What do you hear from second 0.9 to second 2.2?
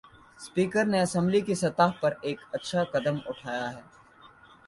نے اسمبلی کی سطح پر